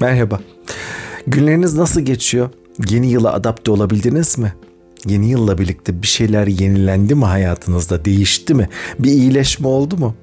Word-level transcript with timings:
Merhaba. 0.00 0.40
Günleriniz 1.26 1.74
nasıl 1.74 2.00
geçiyor? 2.00 2.50
Yeni 2.88 3.10
yıla 3.10 3.32
adapte 3.32 3.70
olabildiniz 3.70 4.38
mi? 4.38 4.52
Yeni 5.06 5.30
yılla 5.30 5.58
birlikte 5.58 6.02
bir 6.02 6.06
şeyler 6.06 6.46
yenilendi 6.46 7.14
mi 7.14 7.24
hayatınızda? 7.24 8.04
Değişti 8.04 8.54
mi? 8.54 8.68
Bir 8.98 9.10
iyileşme 9.10 9.68
oldu 9.68 9.96
mu? 9.96 10.14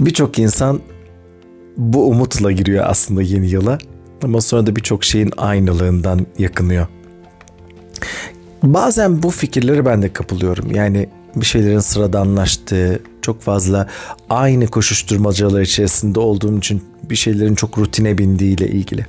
Birçok 0.00 0.38
insan 0.38 0.80
bu 1.76 2.08
umutla 2.08 2.52
giriyor 2.52 2.84
aslında 2.88 3.22
yeni 3.22 3.48
yıla. 3.48 3.78
Ama 4.22 4.40
sonra 4.40 4.66
da 4.66 4.76
birçok 4.76 5.04
şeyin 5.04 5.32
aynılığından 5.36 6.26
yakınıyor. 6.38 6.86
Bazen 8.62 9.22
bu 9.22 9.30
fikirleri 9.30 9.86
ben 9.86 10.02
de 10.02 10.12
kapılıyorum. 10.12 10.70
Yani 10.70 11.08
bir 11.36 11.46
şeylerin 11.46 11.78
sıradanlaştığı, 11.78 13.00
çok 13.26 13.42
fazla 13.42 13.88
aynı 14.30 14.66
koşuşturmacalar 14.66 15.60
içerisinde 15.60 16.20
olduğum 16.20 16.58
için 16.58 16.84
bir 17.10 17.16
şeylerin 17.16 17.54
çok 17.54 17.78
rutine 17.78 18.18
bindiğiyle 18.18 18.68
ilgili. 18.68 19.06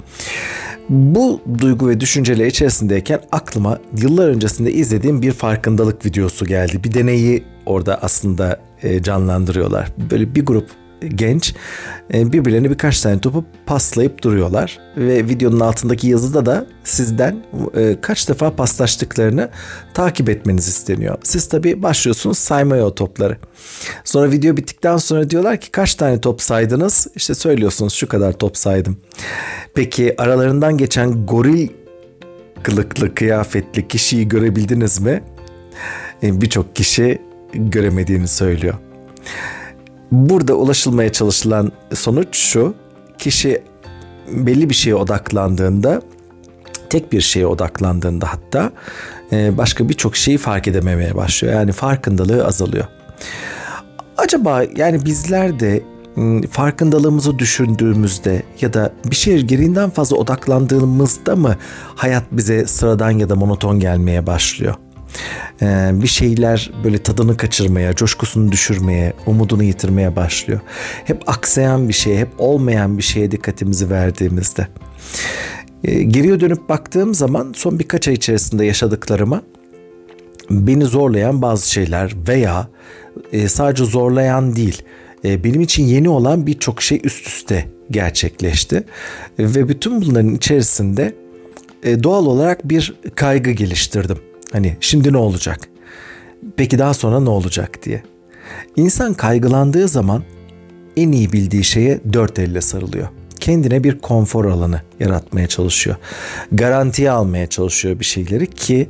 Bu 0.90 1.42
duygu 1.60 1.90
ve 1.90 2.00
düşünceler 2.00 2.46
içerisindeyken 2.46 3.20
aklıma 3.32 3.80
yıllar 3.98 4.28
öncesinde 4.28 4.72
izlediğim 4.72 5.22
bir 5.22 5.32
farkındalık 5.32 6.06
videosu 6.06 6.46
geldi. 6.46 6.84
Bir 6.84 6.94
deneyi 6.94 7.44
orada 7.66 8.02
aslında 8.02 8.60
e, 8.84 9.04
canlandırıyorlar. 9.04 9.88
Böyle 10.12 10.36
bir 10.36 10.46
grup 10.46 10.70
genç 11.16 11.54
e, 12.14 12.34
birbirlerine 12.34 12.70
birkaç 12.70 13.02
tane 13.02 13.20
topu 13.20 13.46
paslayıp 13.66 14.24
duruyorlar 14.24 14.80
ve 14.98 15.26
videonun 15.26 15.60
altındaki 15.60 16.08
yazıda 16.08 16.46
da 16.46 16.66
sizden 16.84 17.44
e, 17.76 17.96
kaç 18.02 18.30
defa 18.30 18.56
paslaştıklarını 18.56 19.50
takip 19.94 20.30
etmeniz 20.30 20.68
isteniyor. 20.68 21.18
Siz 21.24 21.50
tabi 21.50 21.84
başlıyorsunuz 21.84 22.38
saymaya 22.38 22.86
o 22.86 22.96
topları. 22.96 23.38
Sonra 24.04 24.32
video 24.32 24.58
bittikten 24.58 24.98
sonra 24.98 25.30
diyorlar 25.30 25.62
ki 25.62 25.72
kaç 25.72 25.96
tane 25.96 26.22
top 26.22 26.42
saydınız? 26.42 27.08
İşte 27.16 27.36
söylüyorsunuz 27.36 27.94
şu 27.94 28.08
kadar 28.08 28.34
top 28.34 28.58
saydım. 28.58 28.98
Peki 29.76 30.22
aralarından 30.22 30.78
geçen 30.78 31.26
goril 31.26 31.70
kılıklı 32.64 33.16
kıyafetli 33.16 33.88
kişiyi 33.88 34.28
görebildiniz 34.28 35.00
mi? 35.00 35.24
E, 36.24 36.42
birçok 36.42 36.76
kişi 36.76 37.22
göremediğini 37.54 38.28
söylüyor. 38.28 38.74
Burada 40.12 40.54
ulaşılmaya 40.54 41.12
çalışılan 41.12 41.72
sonuç 41.94 42.38
şu. 42.38 42.74
Kişi 43.18 43.64
belli 44.32 44.70
bir 44.70 44.76
şeye 44.76 44.96
odaklandığında 44.96 46.02
tek 46.90 47.12
bir 47.12 47.22
şeye 47.22 47.48
odaklandığında 47.48 48.34
hatta 48.34 48.72
e, 49.32 49.58
başka 49.58 49.90
birçok 49.90 50.16
şeyi 50.16 50.38
fark 50.38 50.68
edememeye 50.68 51.16
başlıyor. 51.16 51.54
Yani 51.54 51.72
farkındalığı 51.72 52.46
azalıyor. 52.46 52.86
Acaba 54.18 54.64
yani 54.76 55.06
bizler 55.06 55.60
de 55.60 55.84
farkındalığımızı 56.52 57.40
düşündüğümüzde 57.40 58.44
ya 58.62 58.74
da 58.74 58.94
bir 59.06 59.16
şeye 59.16 59.42
gereğinden 59.42 59.90
fazla 59.90 60.18
odaklandığımızda 60.18 61.36
mı 61.36 61.56
hayat 61.96 62.24
bize 62.32 62.66
sıradan 62.66 63.12
ya 63.12 63.30
da 63.30 63.36
monoton 63.36 63.80
gelmeye 63.80 64.28
başlıyor? 64.28 64.76
Ee, 65.62 65.90
bir 65.94 66.08
şeyler 66.08 66.72
böyle 66.84 66.98
tadını 66.98 67.38
kaçırmaya, 67.38 67.94
coşkusunu 67.94 68.52
düşürmeye, 68.52 69.14
umudunu 69.26 69.64
yitirmeye 69.64 70.16
başlıyor. 70.16 70.60
Hep 71.06 71.30
aksayan 71.30 71.90
bir 71.90 71.94
şeye, 71.94 72.20
hep 72.20 72.30
olmayan 72.38 72.98
bir 72.98 73.04
şeye 73.04 73.32
dikkatimizi 73.32 73.90
verdiğimizde. 73.90 74.68
Ee, 75.84 76.04
geriye 76.04 76.40
dönüp 76.40 76.70
baktığım 76.70 77.14
zaman 77.14 77.54
son 77.56 77.80
birkaç 77.80 78.08
ay 78.08 78.14
içerisinde 78.14 78.66
yaşadıklarıma 78.66 79.42
beni 80.50 80.86
zorlayan 80.86 81.42
bazı 81.42 81.72
şeyler 81.72 82.14
veya 82.28 82.68
e, 83.32 83.48
sadece 83.48 83.86
zorlayan 83.86 84.56
değil, 84.56 84.82
e, 85.26 85.44
benim 85.44 85.62
için 85.62 85.84
yeni 85.84 86.10
olan 86.10 86.48
birçok 86.48 86.82
şey 86.82 87.02
üst 87.04 87.28
üste 87.28 87.66
gerçekleşti. 87.92 88.84
Ve 89.40 89.70
bütün 89.70 90.02
bunların 90.02 90.36
içerisinde 90.36 91.16
e, 91.84 92.04
doğal 92.04 92.26
olarak 92.26 92.70
bir 92.70 92.94
kaygı 93.16 93.52
geliştirdim. 93.52 94.18
Hani 94.52 94.78
şimdi 94.80 95.14
ne 95.14 95.18
olacak? 95.18 95.60
Peki 96.58 96.80
daha 96.80 96.94
sonra 96.94 97.20
ne 97.20 97.30
olacak 97.30 97.84
diye. 97.84 98.04
İnsan 98.76 99.14
kaygılandığı 99.14 99.88
zaman 99.88 100.24
en 100.98 101.12
iyi 101.12 101.34
bildiği 101.34 101.64
şeye 101.64 102.00
dört 102.14 102.40
elle 102.40 102.62
sarılıyor. 102.62 103.08
Kendine 103.40 103.84
bir 103.84 104.00
konfor 104.00 104.46
alanı 104.46 104.82
yaratmaya 105.00 105.48
çalışıyor. 105.48 105.96
Garantiye 106.52 107.12
almaya 107.12 107.48
çalışıyor 107.48 108.00
bir 108.00 108.06
şeyleri 108.06 108.48
ki 108.48 108.90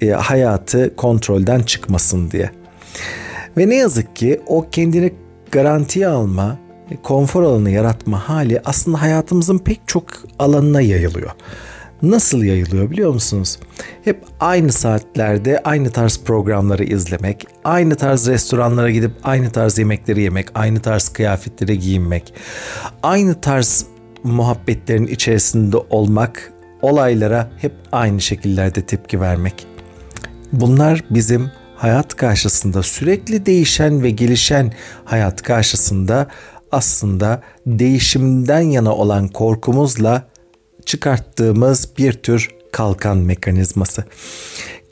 e, 0.00 0.10
hayatı 0.10 0.96
kontrolden 0.96 1.60
çıkmasın 1.60 2.30
diye. 2.30 2.50
Ve 3.56 3.68
ne 3.68 3.74
yazık 3.74 4.16
ki 4.16 4.40
o 4.46 4.70
kendini 4.70 5.12
garantiye 5.52 6.06
alma, 6.08 6.58
konfor 7.02 7.42
alanı 7.42 7.70
yaratma 7.70 8.28
hali 8.28 8.60
aslında 8.64 9.02
hayatımızın 9.02 9.58
pek 9.58 9.80
çok 9.86 10.04
alanına 10.38 10.80
yayılıyor. 10.80 11.30
Nasıl 12.02 12.42
yayılıyor 12.42 12.90
biliyor 12.90 13.12
musunuz? 13.12 13.58
Hep 14.04 14.24
aynı 14.40 14.72
saatlerde 14.72 15.60
aynı 15.64 15.90
tarz 15.90 16.20
programları 16.24 16.84
izlemek, 16.84 17.46
aynı 17.64 17.96
tarz 17.96 18.28
restoranlara 18.28 18.90
gidip 18.90 19.12
aynı 19.22 19.50
tarz 19.50 19.78
yemekleri 19.78 20.22
yemek, 20.22 20.48
aynı 20.54 20.80
tarz 20.80 21.08
kıyafetleri 21.08 21.78
giyinmek, 21.78 22.34
aynı 23.02 23.40
tarz 23.40 23.86
muhabbetlerin 24.24 25.06
içerisinde 25.06 25.76
olmak, 25.76 26.52
olaylara 26.82 27.50
hep 27.58 27.72
aynı 27.92 28.20
şekillerde 28.20 28.86
tepki 28.86 29.20
vermek. 29.20 29.66
Bunlar 30.52 31.04
bizim 31.10 31.50
hayat 31.76 32.16
karşısında 32.16 32.82
sürekli 32.82 33.46
değişen 33.46 34.02
ve 34.02 34.10
gelişen 34.10 34.72
hayat 35.04 35.42
karşısında 35.42 36.26
aslında 36.72 37.42
değişimden 37.66 38.60
yana 38.60 38.92
olan 38.92 39.28
korkumuzla 39.28 40.28
çıkarttığımız 40.86 41.88
bir 41.98 42.12
tür 42.12 42.50
kalkan 42.72 43.16
mekanizması. 43.16 44.04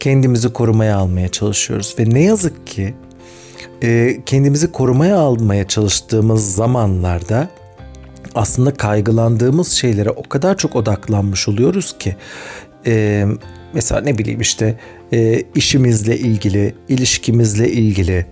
Kendimizi 0.01 0.53
korumaya 0.53 0.97
almaya 0.97 1.29
çalışıyoruz 1.29 1.95
ve 1.99 2.11
ne 2.11 2.23
yazık 2.23 2.67
ki 2.67 2.95
e, 3.83 4.19
kendimizi 4.27 4.73
korumaya 4.73 5.17
almaya 5.19 5.69
çalıştığımız 5.69 6.55
zamanlarda 6.55 7.49
aslında 8.35 8.75
kaygılandığımız 8.75 9.73
şeylere 9.73 10.11
o 10.11 10.23
kadar 10.23 10.57
çok 10.57 10.77
odaklanmış 10.77 11.49
oluyoruz 11.49 11.99
ki 11.99 12.17
e, 12.87 13.27
mesela 13.73 14.01
ne 14.01 14.19
bileyim 14.19 14.41
işte 14.41 14.79
e, 15.13 15.43
işimizle 15.55 16.19
ilgili, 16.19 16.75
ilişkimizle 16.89 17.71
ilgili, 17.71 18.27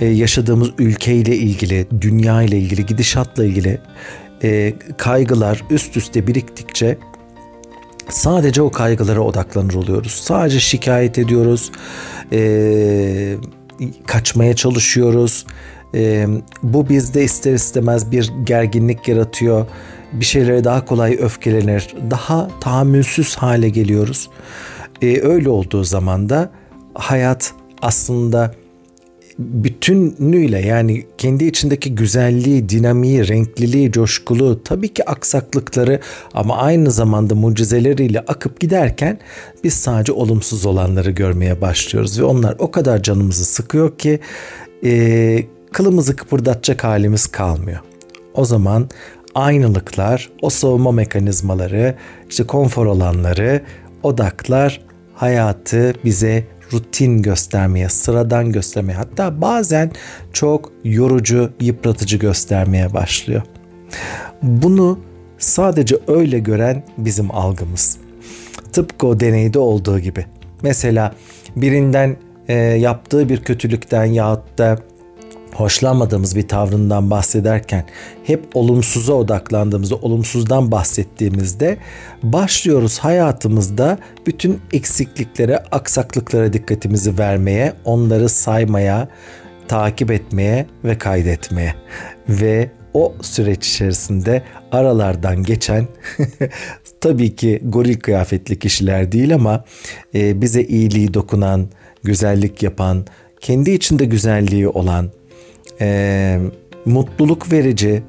yaşadığımız 0.00 0.70
ülkeyle 0.78 1.36
ilgili, 1.36 1.86
dünya 2.00 2.42
ile 2.42 2.58
ilgili, 2.58 2.86
gidişatla 2.86 3.44
ilgili 3.44 3.80
e, 4.42 4.74
kaygılar 4.96 5.64
üst 5.70 5.96
üste 5.96 6.26
biriktikçe 6.26 6.98
sadece 8.08 8.62
o 8.62 8.70
kaygılara 8.70 9.20
odaklanır 9.20 9.74
oluyoruz. 9.74 10.12
Sadece 10.12 10.60
şikayet 10.60 11.18
ediyoruz, 11.18 11.72
e, 12.32 13.36
kaçmaya 14.06 14.56
çalışıyoruz. 14.56 15.46
E, 15.94 16.26
bu 16.62 16.88
bizde 16.88 17.24
ister 17.24 17.54
istemez 17.54 18.10
bir 18.10 18.32
gerginlik 18.44 19.08
yaratıyor. 19.08 19.66
Bir 20.12 20.24
şeylere 20.24 20.64
daha 20.64 20.84
kolay 20.84 21.18
öfkelenir, 21.20 21.94
daha 22.10 22.48
tahammülsüz 22.60 23.36
hale 23.36 23.68
geliyoruz. 23.68 24.30
E, 25.02 25.20
öyle 25.20 25.48
olduğu 25.48 25.84
zaman 25.84 26.28
da 26.28 26.50
hayat 26.94 27.52
aslında 27.82 28.54
bütünlüğüyle 29.38 30.58
yani 30.58 31.06
kendi 31.18 31.44
içindeki 31.44 31.94
güzelliği, 31.94 32.68
dinamiği, 32.68 33.28
renkliliği, 33.28 33.92
coşkulu, 33.92 34.62
tabii 34.62 34.88
ki 34.88 35.10
aksaklıkları 35.10 36.00
ama 36.34 36.56
aynı 36.56 36.90
zamanda 36.90 37.34
mucizeleriyle 37.34 38.20
akıp 38.20 38.60
giderken 38.60 39.18
biz 39.64 39.74
sadece 39.74 40.12
olumsuz 40.12 40.66
olanları 40.66 41.10
görmeye 41.10 41.60
başlıyoruz 41.60 42.20
ve 42.20 42.24
onlar 42.24 42.56
o 42.58 42.70
kadar 42.70 43.02
canımızı 43.02 43.44
sıkıyor 43.44 43.98
ki 43.98 44.20
e, 44.84 45.44
kılımızı 45.72 46.16
kıpırdatacak 46.16 46.84
halimiz 46.84 47.26
kalmıyor. 47.26 47.80
O 48.34 48.44
zaman 48.44 48.90
aynılıklar, 49.34 50.30
o 50.42 50.50
savunma 50.50 50.92
mekanizmaları, 50.92 51.94
işte 52.30 52.44
konfor 52.44 52.86
alanları, 52.86 53.62
odaklar 54.02 54.80
hayatı 55.14 55.94
bize 56.04 56.44
rutin 56.72 57.22
göstermeye, 57.22 57.88
sıradan 57.88 58.52
göstermeye 58.52 58.94
hatta 58.94 59.40
bazen 59.40 59.90
çok 60.32 60.72
yorucu, 60.84 61.52
yıpratıcı 61.60 62.16
göstermeye 62.16 62.94
başlıyor. 62.94 63.42
Bunu 64.42 65.00
sadece 65.38 65.98
öyle 66.08 66.38
gören 66.38 66.82
bizim 66.98 67.30
algımız. 67.30 67.98
Tıpkı 68.72 69.06
o 69.06 69.20
deneyde 69.20 69.58
olduğu 69.58 69.98
gibi. 69.98 70.26
Mesela 70.62 71.14
birinden 71.56 72.16
e, 72.48 72.54
yaptığı 72.54 73.28
bir 73.28 73.42
kötülükten 73.42 74.04
yahut 74.04 74.58
da 74.58 74.78
hoşlanmadığımız 75.56 76.36
bir 76.36 76.48
tavrından 76.48 77.10
bahsederken 77.10 77.84
hep 78.24 78.44
olumsuza 78.54 79.12
odaklandığımızda, 79.12 79.96
olumsuzdan 79.96 80.70
bahsettiğimizde 80.70 81.78
başlıyoruz 82.22 82.98
hayatımızda 82.98 83.98
bütün 84.26 84.60
eksikliklere, 84.72 85.58
aksaklıklara 85.58 86.52
dikkatimizi 86.52 87.18
vermeye, 87.18 87.72
onları 87.84 88.28
saymaya, 88.28 89.08
takip 89.68 90.10
etmeye 90.10 90.66
ve 90.84 90.98
kaydetmeye. 90.98 91.74
Ve 92.28 92.70
o 92.94 93.14
süreç 93.22 93.68
içerisinde 93.68 94.42
aralardan 94.72 95.42
geçen 95.42 95.88
tabii 97.00 97.36
ki 97.36 97.60
goril 97.64 98.00
kıyafetli 98.00 98.58
kişiler 98.58 99.12
değil 99.12 99.34
ama 99.34 99.64
e, 100.14 100.40
bize 100.40 100.62
iyiliği 100.62 101.14
dokunan, 101.14 101.68
güzellik 102.02 102.62
yapan, 102.62 103.06
kendi 103.40 103.70
içinde 103.70 104.04
güzelliği 104.04 104.68
olan, 104.68 105.10
e, 105.80 106.40
mutluluk 106.84 107.52
verici, 107.52 108.02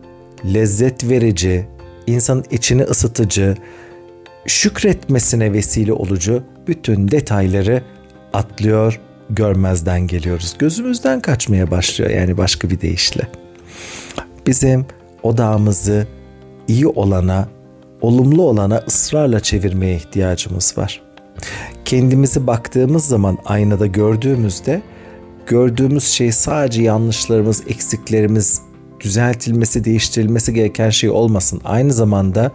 lezzet 0.54 1.10
verici, 1.10 1.66
insanın 2.08 2.46
içini 2.52 2.84
ısıtıcı, 2.84 3.56
şükretmesine 4.46 5.54
vesile 5.54 5.94
olucu 5.94 6.44
bütün 6.68 7.12
detayları 7.12 7.84
atlıyor, 8.34 9.00
görmezden 9.30 10.08
geliyoruz. 10.08 10.56
Gözümüzden 10.60 11.22
kaçmaya 11.22 11.72
başlıyor 11.72 12.12
yani 12.12 12.38
başka 12.38 12.70
bir 12.70 12.82
deyişle. 12.82 13.28
Bizim 14.48 14.86
odağımızı 15.24 16.08
iyi 16.68 16.88
olana, 16.88 17.48
olumlu 18.02 18.44
olana 18.44 18.84
ısrarla 18.88 19.40
çevirmeye 19.40 19.96
ihtiyacımız 19.96 20.78
var. 20.78 21.02
Kendimizi 21.86 22.48
baktığımız 22.48 23.06
zaman 23.06 23.38
aynada 23.46 23.86
gördüğümüzde 23.86 24.82
gördüğümüz 25.48 26.04
şey 26.04 26.32
sadece 26.32 26.82
yanlışlarımız, 26.82 27.64
eksiklerimiz, 27.68 28.62
düzeltilmesi, 29.00 29.84
değiştirilmesi 29.84 30.54
gereken 30.54 30.90
şey 30.90 31.10
olmasın. 31.10 31.62
Aynı 31.66 31.94
zamanda 31.94 32.52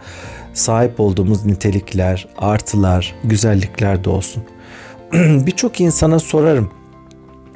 sahip 0.53 0.99
olduğumuz 0.99 1.45
nitelikler, 1.45 2.27
artılar, 2.37 3.15
güzellikler 3.23 4.03
de 4.03 4.09
olsun. 4.09 4.43
Birçok 5.13 5.81
insana 5.81 6.19
sorarım 6.19 6.82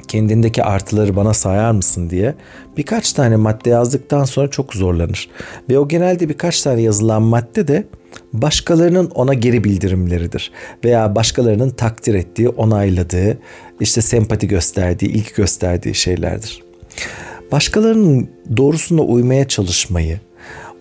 kendindeki 0.08 0.62
artıları 0.62 1.16
bana 1.16 1.34
sayar 1.34 1.72
mısın 1.72 2.10
diye 2.10 2.34
birkaç 2.76 3.12
tane 3.12 3.36
madde 3.36 3.70
yazdıktan 3.70 4.24
sonra 4.24 4.48
çok 4.48 4.74
zorlanır. 4.74 5.28
Ve 5.70 5.78
o 5.78 5.88
genelde 5.88 6.28
birkaç 6.28 6.62
tane 6.62 6.82
yazılan 6.82 7.22
madde 7.22 7.68
de 7.68 7.84
başkalarının 8.32 9.10
ona 9.14 9.34
geri 9.34 9.64
bildirimleridir. 9.64 10.52
Veya 10.84 11.14
başkalarının 11.14 11.70
takdir 11.70 12.14
ettiği, 12.14 12.48
onayladığı, 12.48 13.38
işte 13.80 14.02
sempati 14.02 14.48
gösterdiği, 14.48 15.06
ilk 15.06 15.34
gösterdiği 15.34 15.94
şeylerdir. 15.94 16.62
Başkalarının 17.52 18.28
doğrusuna 18.56 19.02
uymaya 19.02 19.48
çalışmayı, 19.48 20.20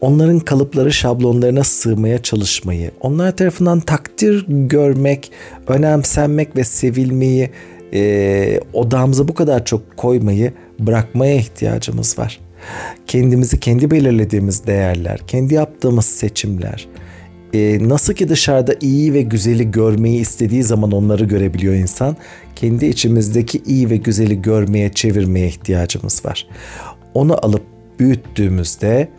onların 0.02 0.40
kalıpları 0.40 0.94
şablonlarına 0.94 1.64
sığmaya 1.64 2.24
çalışmayı, 2.24 2.92
onlar 3.02 3.38
tarafından 3.38 3.80
takdir 3.80 4.46
görmek, 4.48 5.32
önemsenmek 5.68 6.56
ve 6.56 6.64
sevilmeyi 6.64 7.50
e, 7.94 8.60
odamıza 8.74 9.28
bu 9.28 9.34
kadar 9.34 9.66
çok 9.66 9.98
koymayı 9.98 10.54
bırakmaya 10.80 11.36
ihtiyacımız 11.36 12.20
var. 12.20 12.40
Kendimizi 13.08 13.60
kendi 13.60 13.92
belirlediğimiz 13.92 14.68
değerler, 14.68 15.20
kendi 15.28 15.54
yaptığımız 15.54 16.06
seçimler, 16.06 16.88
e, 17.54 17.90
nasıl 17.90 18.14
ki 18.14 18.30
dışarıda 18.30 18.74
iyi 18.82 19.14
ve 19.14 19.22
güzeli 19.22 19.72
görmeyi 19.72 20.20
istediği 20.20 20.64
zaman 20.64 20.92
onları 20.92 21.26
görebiliyor 21.26 21.74
insan, 21.74 22.18
kendi 22.56 22.86
içimizdeki 22.86 23.62
iyi 23.66 23.90
ve 23.90 23.98
güzeli 23.98 24.42
görmeye, 24.42 24.94
çevirmeye 24.94 25.48
ihtiyacımız 25.48 26.26
var. 26.26 26.48
Onu 27.14 27.46
alıp 27.46 27.64
büyüttüğümüzde, 28.00 29.10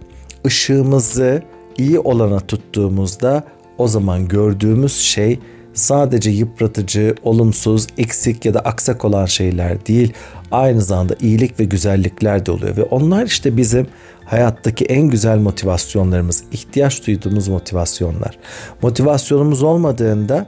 ışığımızı 0.46 1.42
iyi 1.78 1.98
olana 1.98 2.40
tuttuğumuzda 2.40 3.44
o 3.78 3.88
zaman 3.88 4.28
gördüğümüz 4.28 4.96
şey 4.96 5.38
sadece 5.78 6.30
yıpratıcı, 6.30 7.14
olumsuz, 7.22 7.86
eksik 7.98 8.44
ya 8.44 8.54
da 8.54 8.60
aksak 8.60 9.04
olan 9.04 9.26
şeyler 9.26 9.86
değil, 9.86 10.12
aynı 10.50 10.82
zamanda 10.82 11.16
iyilik 11.20 11.60
ve 11.60 11.64
güzellikler 11.64 12.46
de 12.46 12.52
oluyor 12.52 12.76
ve 12.76 12.82
onlar 12.82 13.26
işte 13.26 13.56
bizim 13.56 13.86
hayattaki 14.24 14.84
en 14.84 15.02
güzel 15.02 15.38
motivasyonlarımız, 15.38 16.44
ihtiyaç 16.52 17.06
duyduğumuz 17.06 17.48
motivasyonlar. 17.48 18.38
Motivasyonumuz 18.82 19.62
olmadığında 19.62 20.46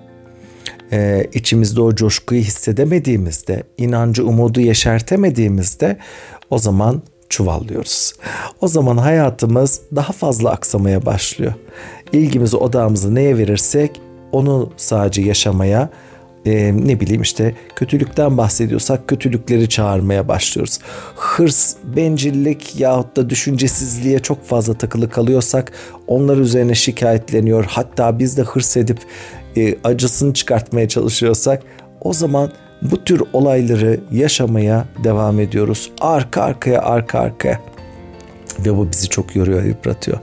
e, 0.93 1.27
içimizde 1.35 1.81
o 1.81 1.95
coşkuyu 1.95 2.41
hissedemediğimizde, 2.41 3.63
inancı, 3.79 4.27
umudu 4.27 4.61
yeşertemediğimizde 4.61 5.97
o 6.51 6.59
zaman 6.59 7.03
çuvallıyoruz. 7.29 8.13
O 8.61 8.69
zaman 8.69 8.97
hayatımız 8.97 9.81
daha 9.97 10.13
fazla 10.13 10.51
aksamaya 10.51 11.07
başlıyor. 11.07 11.53
İlgimizi, 12.13 12.57
odağımızı 12.57 13.15
neye 13.15 13.39
verirsek 13.39 14.01
onu 14.33 14.73
sadece 14.77 15.23
yaşamaya 15.23 15.89
e, 16.47 16.73
ne 16.77 17.01
bileyim 17.01 17.23
işte 17.23 17.55
kötülükten 17.77 18.39
bahsediyorsak 18.39 19.09
kötülükleri 19.09 19.69
çağırmaya 19.69 20.29
başlıyoruz. 20.29 20.79
Hırs, 21.17 21.77
bencillik 21.97 22.81
yahut 22.81 23.17
da 23.17 23.31
düşüncesizliğe 23.31 24.19
çok 24.19 24.45
fazla 24.45 24.75
takılı 24.75 25.11
kalıyorsak 25.11 25.73
onlar 26.07 26.37
üzerine 26.37 26.75
şikayetleniyor. 26.75 27.65
Hatta 27.69 28.19
biz 28.19 28.37
de 28.37 28.43
hırs 28.43 28.77
edip 28.77 28.99
e, 29.57 29.75
acısını 29.85 30.35
çıkartmaya 30.35 30.89
çalışıyorsak 30.89 31.63
o 32.01 32.13
zaman 32.13 32.53
bu 32.83 33.05
tür 33.05 33.23
olayları 33.33 34.01
yaşamaya 34.11 34.85
devam 35.05 35.41
ediyoruz. 35.41 35.91
Arka 36.01 36.43
arkaya 36.43 36.83
arka 36.83 37.19
arkaya. 37.19 37.61
Ve 38.59 38.77
bu 38.77 38.91
bizi 38.93 39.09
çok 39.09 39.37
yoruyor, 39.37 39.65
yıpratıyor. 39.65 40.19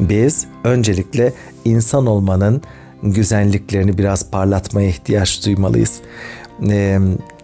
Biz 0.00 0.46
öncelikle 0.64 1.32
insan 1.64 2.06
olmanın 2.06 2.62
güzelliklerini 3.02 3.98
biraz 3.98 4.30
parlatmaya 4.30 4.88
ihtiyaç 4.88 5.46
duymalıyız. 5.46 6.00
Ee, 6.70 6.98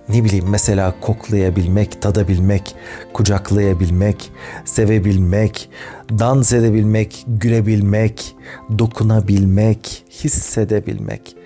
ne 0.09 0.25
bileyim 0.25 0.45
mesela 0.49 0.95
koklayabilmek, 1.01 2.03
tadabilmek, 2.03 2.75
kucaklayabilmek, 3.13 4.31
sevebilmek, 4.65 5.71
dans 6.19 6.53
edebilmek, 6.53 7.25
gülebilmek, 7.29 8.37
dokunabilmek, 8.79 10.05
hissedebilmek. 10.11 11.37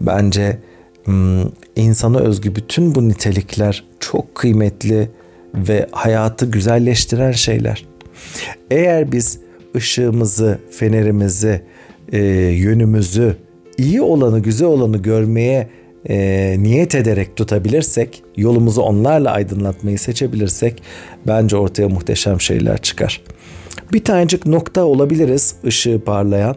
Bence 0.00 0.58
hmm, 1.04 1.42
insana 1.76 2.18
özgü 2.18 2.56
bütün 2.56 2.94
bu 2.94 3.08
nitelikler 3.08 3.84
çok 4.00 4.34
kıymetli 4.34 5.10
ve 5.54 5.88
hayatı 5.92 6.46
güzelleştiren 6.46 7.32
şeyler. 7.32 7.86
Eğer 8.70 9.12
biz 9.12 9.38
ışığımızı, 9.76 10.58
fenerimizi, 10.70 11.62
e, 12.12 12.18
yönümüzü, 12.52 13.36
iyi 13.78 14.02
olanı, 14.02 14.40
güzel 14.40 14.68
olanı 14.68 14.98
görmeye 14.98 15.68
e, 16.08 16.56
niyet 16.58 16.94
ederek 16.94 17.36
tutabilirsek, 17.36 18.22
yolumuzu 18.36 18.82
onlarla 18.82 19.30
aydınlatmayı 19.30 19.98
seçebilirsek 19.98 20.82
bence 21.26 21.56
ortaya 21.56 21.88
muhteşem 21.88 22.40
şeyler 22.40 22.82
çıkar. 22.82 23.20
Bir 23.92 24.04
tanecik 24.04 24.46
nokta 24.46 24.84
olabiliriz 24.84 25.54
ışığı 25.64 26.00
parlayan 26.06 26.56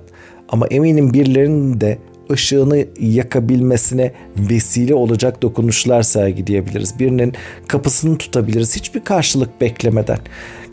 ama 0.49 0.67
eminim 0.67 1.13
birilerinin 1.13 1.81
de 1.81 1.97
ışığını 2.31 2.85
yakabilmesine 2.99 4.11
vesile 4.37 4.95
olacak 4.95 5.41
dokunuşlar 5.41 6.03
sergileyebiliriz. 6.03 6.99
Birinin 6.99 7.33
kapısını 7.67 8.17
tutabiliriz 8.17 8.75
hiçbir 8.75 9.03
karşılık 9.03 9.61
beklemeden. 9.61 10.19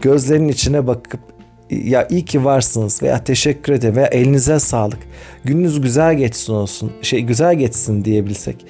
Gözlerinin 0.03 0.49
içine 0.49 0.87
bakıp 0.87 1.21
ya 1.85 2.09
iyi 2.11 2.25
ki 2.25 2.45
varsınız 2.45 3.03
veya 3.03 3.25
teşekkür 3.25 3.73
ederim 3.73 3.97
veya 3.97 4.07
elinize 4.07 4.59
sağlık. 4.59 4.99
Gününüz 5.45 5.81
güzel 5.81 6.15
geçsin 6.15 6.53
olsun. 6.53 6.93
Şey 7.03 7.21
güzel 7.21 7.55
geçsin 7.55 8.05
diyebilsek. 8.05 8.67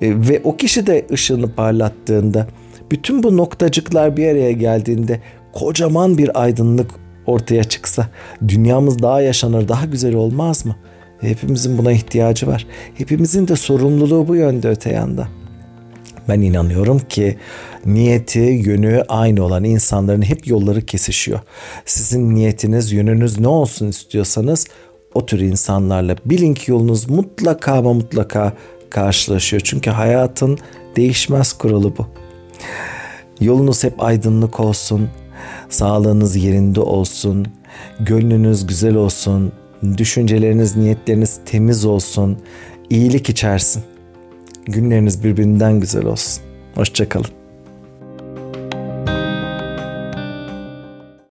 E, 0.00 0.28
ve 0.28 0.40
o 0.44 0.56
kişi 0.56 0.86
de 0.86 1.06
ışığını 1.12 1.54
parlattığında 1.54 2.46
bütün 2.90 3.22
bu 3.22 3.36
noktacıklar 3.36 4.16
bir 4.16 4.28
araya 4.28 4.52
geldiğinde 4.52 5.20
kocaman 5.52 6.18
bir 6.18 6.42
aydınlık 6.42 6.90
ortaya 7.26 7.64
çıksa 7.64 8.08
dünyamız 8.48 9.02
daha 9.02 9.20
yaşanır, 9.20 9.68
daha 9.68 9.86
güzel 9.86 10.14
olmaz 10.14 10.66
mı? 10.66 10.76
Hepimizin 11.20 11.78
buna 11.78 11.92
ihtiyacı 11.92 12.46
var. 12.46 12.66
Hepimizin 12.94 13.48
de 13.48 13.56
sorumluluğu 13.56 14.28
bu 14.28 14.36
yönde 14.36 14.68
öte 14.68 14.92
yanda. 14.92 15.28
Ben 16.28 16.40
inanıyorum 16.40 16.98
ki 16.98 17.38
niyeti, 17.86 18.38
yönü 18.38 19.04
aynı 19.08 19.44
olan 19.44 19.64
insanların 19.64 20.22
hep 20.22 20.46
yolları 20.46 20.86
kesişiyor. 20.86 21.40
Sizin 21.86 22.34
niyetiniz, 22.34 22.92
yönünüz 22.92 23.40
ne 23.40 23.48
olsun 23.48 23.88
istiyorsanız 23.88 24.66
o 25.14 25.26
tür 25.26 25.40
insanlarla 25.40 26.16
bilin 26.24 26.54
ki 26.54 26.70
yolunuz 26.70 27.10
mutlaka 27.10 27.72
ama 27.72 27.92
mutlaka 27.92 28.52
karşılaşıyor. 28.90 29.62
Çünkü 29.64 29.90
hayatın 29.90 30.58
değişmez 30.96 31.52
kuralı 31.52 31.96
bu. 31.96 32.06
Yolunuz 33.40 33.84
hep 33.84 34.02
aydınlık 34.02 34.60
olsun, 34.60 35.08
sağlığınız 35.68 36.36
yerinde 36.36 36.80
olsun, 36.80 37.46
gönlünüz 38.00 38.66
güzel 38.66 38.94
olsun, 38.94 39.52
düşünceleriniz, 39.96 40.76
niyetleriniz 40.76 41.40
temiz 41.46 41.84
olsun, 41.84 42.38
iyilik 42.90 43.28
içersin. 43.28 43.82
Günleriniz 44.66 45.24
birbirinden 45.24 45.80
güzel 45.80 46.04
olsun. 46.04 46.42
Hoşçakalın. 46.74 47.41